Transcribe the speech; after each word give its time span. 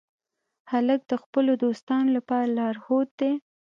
هلک 0.71 1.01
د 1.11 1.13
خپلو 1.23 1.51
دوستانو 1.63 2.09
لپاره 2.17 2.53
لارښود 2.57 3.09
دی. 3.19 3.33